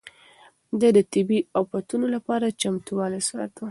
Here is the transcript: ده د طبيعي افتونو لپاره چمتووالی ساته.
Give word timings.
ده 0.79 0.87
د 0.97 0.99
طبيعي 1.13 1.47
افتونو 1.61 2.05
لپاره 2.15 2.55
چمتووالی 2.61 3.21
ساته. 3.29 3.59